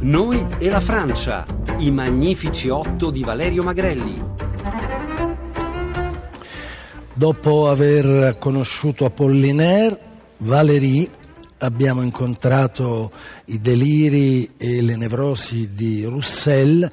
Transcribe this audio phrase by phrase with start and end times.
[0.00, 1.44] Noi e la Francia,
[1.78, 4.22] i magnifici otto di Valerio Magrelli.
[7.12, 9.98] Dopo aver conosciuto Apollinaire,
[10.38, 11.10] Valéry,
[11.58, 13.10] abbiamo incontrato
[13.46, 16.88] i deliri e le nevrosi di Roussel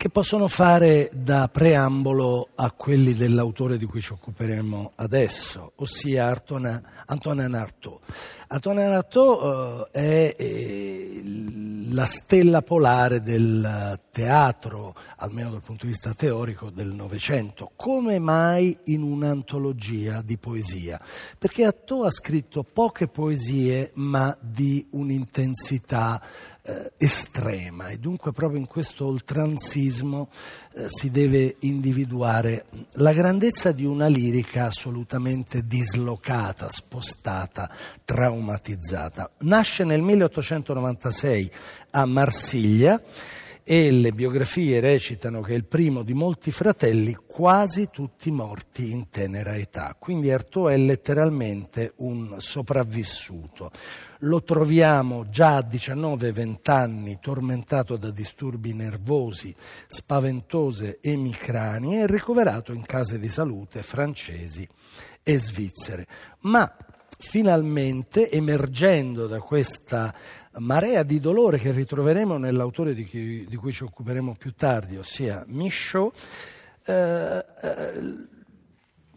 [0.00, 7.54] che possono fare da preambolo a quelli dell'autore di cui ci occuperemo adesso, ossia Antonin
[7.54, 7.98] Artaud.
[8.46, 11.22] Antonin Artaud eh, è eh,
[11.90, 17.70] la stella polare del teatro, almeno dal punto di vista teorico, del Novecento.
[17.76, 20.98] Come mai in un'antologia di poesia?
[21.36, 26.22] Perché Artaud ha scritto poche poesie, ma di un'intensità
[26.70, 30.28] eh, estrema e dunque proprio in questo oltranzismo
[30.74, 37.68] eh, si deve individuare la grandezza di una lirica assolutamente dislocata, spostata,
[38.04, 39.30] traumatizzata.
[39.38, 41.50] Nasce nel 1896
[41.90, 43.02] a Marsiglia
[43.72, 49.10] e le biografie recitano che è il primo di molti fratelli, quasi tutti morti in
[49.10, 49.94] tenera età.
[49.96, 53.70] Quindi Artaud è letteralmente un sopravvissuto.
[54.22, 59.54] Lo troviamo già a 19-20 anni tormentato da disturbi nervosi,
[59.86, 64.66] spaventose emicranie e ricoverato in case di salute francesi
[65.22, 66.08] e svizzere.
[66.40, 66.74] Ma
[67.20, 70.12] finalmente, emergendo da questa
[70.58, 75.44] marea di dolore che ritroveremo nell'autore di cui, di cui ci occuperemo più tardi, ossia
[75.46, 76.12] Michaud,
[76.84, 78.28] eh, eh,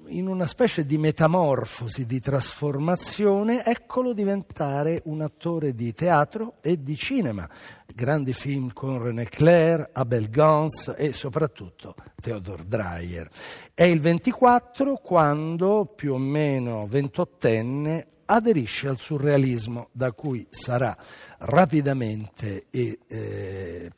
[0.07, 6.95] in una specie di metamorfosi, di trasformazione, eccolo diventare un attore di teatro e di
[6.95, 7.49] cinema.
[7.85, 13.29] Grandi film con René Clair, Abel Gans e soprattutto Theodor Dreyer.
[13.73, 20.95] È il 24 quando, più o meno ventottenne, aderisce al surrealismo da cui sarà
[21.39, 23.91] rapidamente e eh,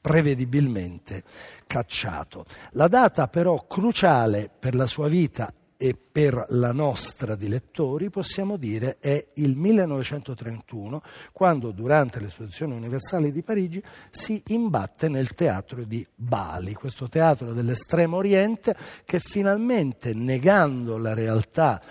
[0.00, 1.22] prevedibilmente
[1.66, 2.44] cacciato.
[2.72, 8.56] La data però cruciale per la sua vita e per la nostra di lettori, possiamo
[8.56, 11.02] dire, è il 1931,
[11.32, 17.52] quando durante le esposizioni universali di Parigi si imbatte nel teatro di Bali, questo teatro
[17.52, 21.82] dell'estremo oriente che finalmente, negando la realtà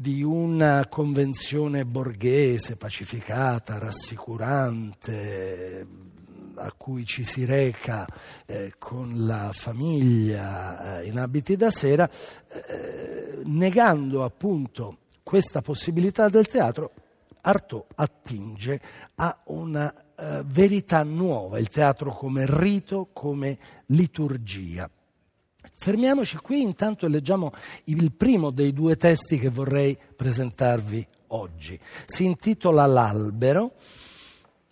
[0.00, 5.86] di una convenzione borghese, pacificata, rassicurante,
[6.54, 8.06] a cui ci si reca
[8.46, 16.46] eh, con la famiglia eh, in abiti da sera, eh, negando appunto questa possibilità del
[16.46, 16.92] teatro,
[17.42, 18.80] Artaud attinge
[19.16, 24.90] a una eh, verità nuova, il teatro come rito, come liturgia.
[25.82, 27.52] Fermiamoci qui intanto e leggiamo
[27.84, 31.80] il primo dei due testi che vorrei presentarvi oggi.
[32.04, 33.72] Si intitola L'albero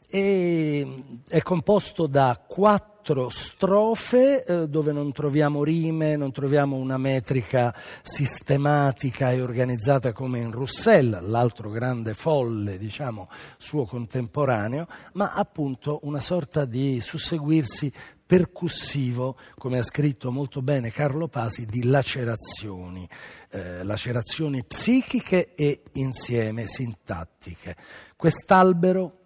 [0.06, 0.86] e
[1.26, 9.30] è composto da quattro strofe eh, dove non troviamo rime, non troviamo una metrica sistematica
[9.30, 16.66] e organizzata come in Roussel, l'altro grande folle, diciamo, suo contemporaneo, ma appunto una sorta
[16.66, 17.90] di susseguirsi
[18.28, 23.08] percussivo, come ha scritto molto bene Carlo Pasi, di lacerazioni,
[23.48, 27.74] eh, lacerazioni psichiche e insieme sintattiche.
[28.16, 29.18] Quest'albero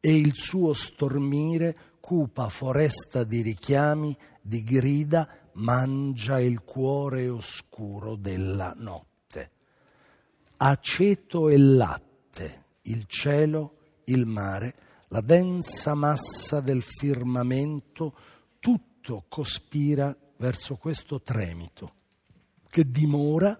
[0.00, 8.74] e il suo stormire, cupa foresta di richiami, di grida, mangia il cuore oscuro della
[8.76, 9.50] notte.
[10.58, 14.74] Aceto e latte, il cielo, il mare,
[15.14, 18.16] la densa massa del firmamento,
[18.58, 21.92] tutto cospira verso questo tremito
[22.68, 23.56] che dimora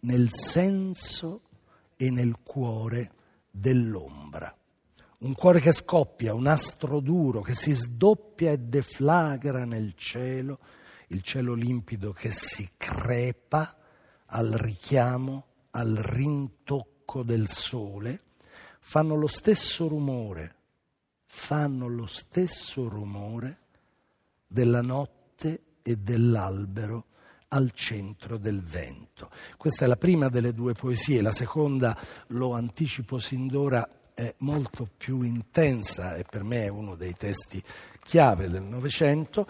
[0.00, 1.40] nel senso
[1.96, 3.10] e nel cuore
[3.50, 4.56] dell'ombra.
[5.18, 10.60] Un cuore che scoppia, un astro duro che si sdoppia e deflagra nel cielo,
[11.08, 13.76] il cielo limpido che si crepa
[14.26, 18.22] al richiamo, al rintocco del sole,
[18.78, 20.58] fanno lo stesso rumore,
[21.36, 23.58] fanno lo stesso rumore
[24.46, 27.06] della notte e dell'albero
[27.48, 29.30] al centro del vento.
[29.58, 31.98] Questa è la prima delle due poesie, la seconda,
[32.28, 37.62] lo anticipo sin d'ora, è molto più intensa e per me è uno dei testi
[38.04, 39.46] chiave del Novecento.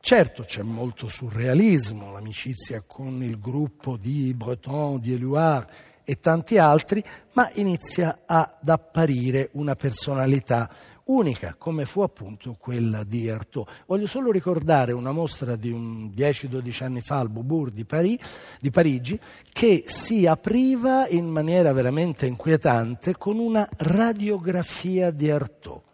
[0.00, 5.68] Certo c'è molto surrealismo, l'amicizia con il gruppo di Breton, di Éluard
[6.02, 7.02] e tanti altri,
[7.34, 10.68] ma inizia ad apparire una personalità
[11.12, 13.66] unica, come fu appunto quella di Artaud.
[13.86, 18.18] Voglio solo ricordare una mostra di 10-12 anni fa al Beaubourg di, Paris,
[18.60, 19.18] di Parigi
[19.52, 25.88] che si apriva in maniera veramente inquietante con una radiografia di Artaud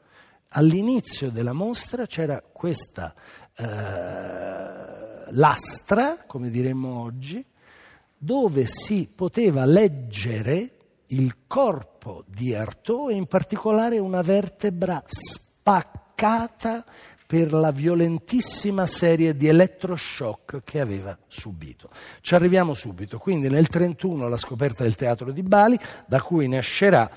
[0.56, 3.14] all'inizio della mostra c'era questa
[3.56, 3.64] eh,
[5.28, 7.44] lastra, come diremmo oggi,
[8.16, 10.75] dove si poteva leggere
[11.08, 16.84] il corpo di Artaud e in particolare una vertebra spaccata
[17.26, 21.90] per la violentissima serie di elettroshock che aveva subito.
[22.20, 27.10] Ci arriviamo subito, quindi nel 1931 la scoperta del teatro di Bali, da cui nascerà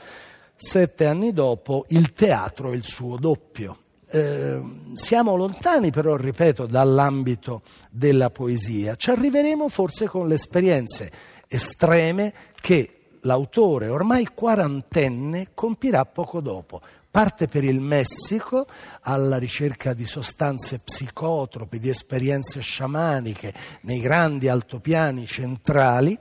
[0.56, 3.78] sette anni dopo il teatro e il suo doppio.
[4.12, 4.60] Eh,
[4.96, 8.96] siamo lontani però, ripeto, dall'ambito della poesia.
[8.96, 11.12] Ci arriveremo forse con le esperienze
[11.48, 16.82] estreme che l'autore, ormai quarantenne, compirà poco dopo.
[17.12, 18.68] Parte per il Messico
[19.02, 26.18] alla ricerca di sostanze psicotrope, di esperienze sciamaniche nei grandi altopiani centrali,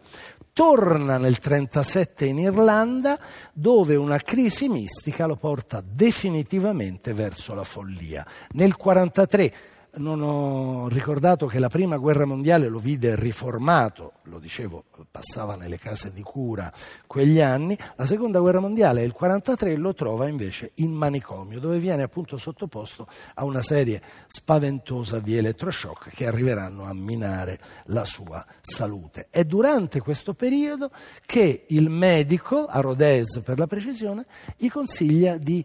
[0.58, 3.16] torna nel 1937 in Irlanda
[3.52, 8.26] dove una crisi mistica lo porta definitivamente verso la follia.
[8.52, 9.54] Nel 1943
[9.98, 15.78] non ho ricordato che la prima guerra mondiale lo vide riformato, lo dicevo, passava nelle
[15.78, 16.72] case di cura
[17.06, 22.02] quegli anni, la seconda guerra mondiale, il 1943, lo trova invece in manicomio, dove viene
[22.02, 29.26] appunto sottoposto a una serie spaventosa di elettroshock che arriveranno a minare la sua salute.
[29.30, 30.90] È durante questo periodo
[31.26, 35.64] che il medico, a Rodez per la precisione, gli consiglia di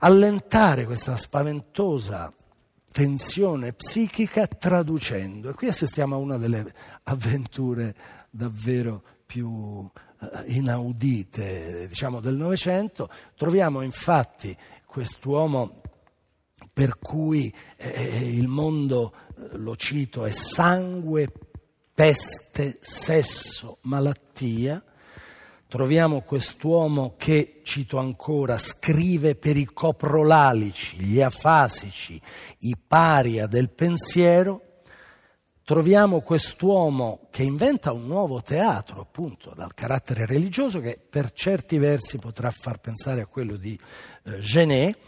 [0.00, 2.32] allentare questa spaventosa
[2.90, 5.50] tensione psichica traducendo.
[5.50, 6.72] E qui assistiamo a una delle
[7.04, 7.94] avventure
[8.30, 9.88] davvero più
[10.20, 13.10] eh, inaudite diciamo, del Novecento.
[13.36, 14.56] Troviamo infatti
[14.86, 15.82] quest'uomo
[16.72, 21.30] per cui eh, il mondo, eh, lo cito, è sangue,
[21.92, 24.82] peste, sesso, malattia,
[25.68, 32.20] troviamo quest'uomo che, cito ancora, scrive per i coprolalici, gli afasici,
[32.60, 34.62] i paria del pensiero,
[35.62, 42.16] troviamo quest'uomo che inventa un nuovo teatro, appunto, dal carattere religioso che per certi versi
[42.16, 43.78] potrà far pensare a quello di
[44.24, 44.98] eh, Genet,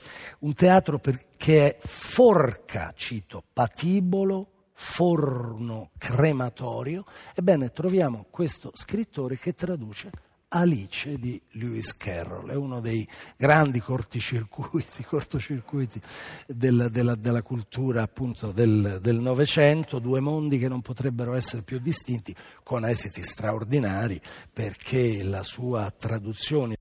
[0.41, 7.07] un teatro per, che è forca, cito, patibolo, forno crematorio.
[7.35, 10.11] Ebbene, troviamo questo scrittore che traduce
[10.53, 13.07] Alice di Lewis Carroll, è uno dei
[13.37, 16.01] grandi corticircuiti, cortocircuiti
[16.47, 22.35] della, della, della cultura appunto del Novecento, due mondi che non potrebbero essere più distinti
[22.65, 24.21] con esiti straordinari
[24.53, 26.77] perché la sua traduzione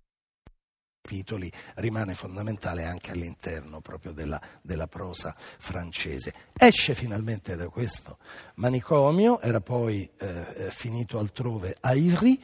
[1.10, 6.34] capitoli rimane fondamentale anche all'interno proprio della, della, prosa francese.
[6.54, 8.18] Esce finalmente da questo
[8.56, 12.40] manicomio, era poi eh, eh finito altrove a Ivry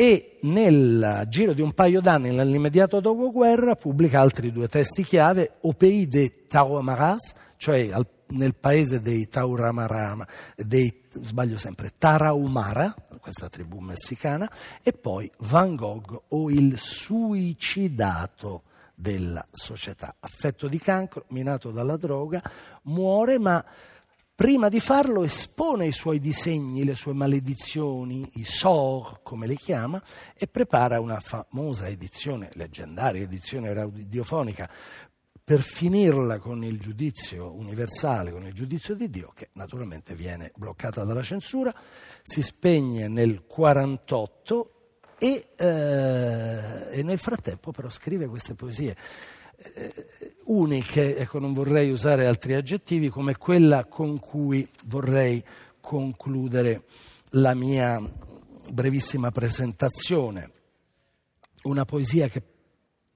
[0.00, 5.72] e nel giro di un paio d'anni, nell'immediato dopoguerra, pubblica altri due testi chiave, Au
[5.72, 10.24] pays des Tauamaras, cioè al, nel paese dei Tauramarama,
[10.54, 14.48] dei, sbaglio sempre, Tarahumara, questa tribù messicana,
[14.84, 18.62] e poi Van Gogh o il suicidato
[18.94, 20.14] della società.
[20.20, 22.40] Affetto di cancro, minato dalla droga,
[22.82, 23.64] muore ma
[24.38, 30.00] Prima di farlo espone i suoi disegni, le sue maledizioni, i sor, come le chiama,
[30.32, 34.70] e prepara una famosa edizione, leggendaria edizione radiofonica,
[35.42, 41.02] per finirla con il giudizio universale, con il giudizio di Dio, che naturalmente viene bloccata
[41.02, 41.74] dalla censura,
[42.22, 48.96] si spegne nel 48 e, eh, e nel frattempo però scrive queste poesie.
[49.56, 49.92] Eh,
[50.48, 55.42] uniche, ecco non vorrei usare altri aggettivi, come quella con cui vorrei
[55.80, 56.84] concludere
[57.30, 58.00] la mia
[58.70, 60.50] brevissima presentazione.
[61.62, 62.42] Una poesia che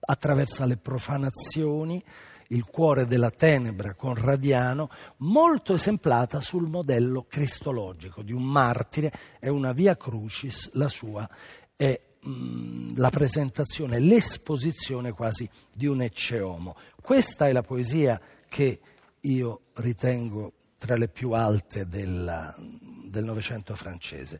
[0.00, 2.02] attraversa le profanazioni,
[2.48, 9.48] il cuore della tenebra con Radiano, molto esemplata sul modello cristologico di un martire, è
[9.48, 11.28] una via crucis, la sua
[11.76, 11.98] è
[12.28, 16.76] Mm, la presentazione, l'esposizione quasi di un ecce homo.
[17.00, 18.80] Questa è la poesia che
[19.20, 24.38] io ritengo tra le più alte della, del Novecento francese.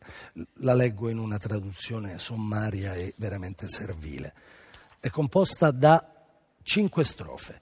[0.59, 4.33] La leggo in una traduzione sommaria e veramente servile.
[4.99, 6.09] È composta da
[6.61, 7.59] cinque strofe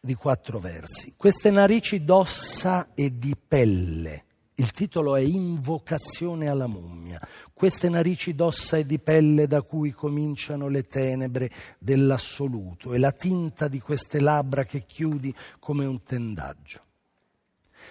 [0.00, 1.12] di quattro versi.
[1.16, 4.23] Queste narici d'ossa e di pelle
[4.56, 7.20] il titolo è Invocazione alla mummia,
[7.52, 13.66] queste narici d'ossa e di pelle da cui cominciano le tenebre dell'assoluto e la tinta
[13.66, 16.82] di queste labbra che chiudi come un tendaggio.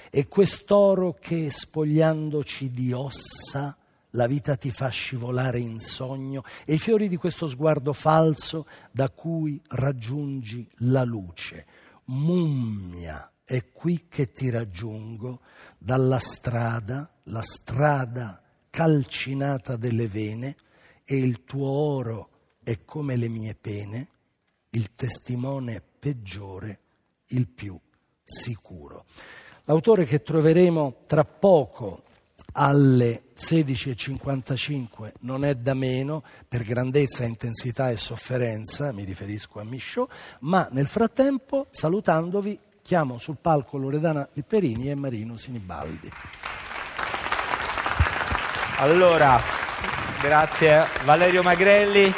[0.10, 3.76] E quest'oro che spogliandoci di ossa
[4.12, 9.10] la vita ti fa scivolare in sogno e i fiori di questo sguardo falso da
[9.10, 11.66] cui raggiungi la luce,
[12.06, 15.42] mummia, è qui che ti raggiungo
[15.78, 20.56] dalla strada, la strada calcinata delle vene,
[21.06, 22.30] e il tuo oro
[22.64, 24.08] è come le mie pene,
[24.72, 26.80] il testimone peggiore,
[27.28, 27.78] il più
[28.24, 29.06] sicuro.
[29.66, 32.04] L'autore che troveremo tra poco
[32.54, 40.10] alle 16.55 non è da meno per grandezza, intensità e sofferenza, mi riferisco a Michaud,
[40.42, 46.12] ma nel frattempo, salutandovi, chiamo sul palco Loredana Lipperini e Marino Sinibaldi.
[48.78, 49.40] Allora,
[50.22, 52.14] grazie Valerio Magrelli.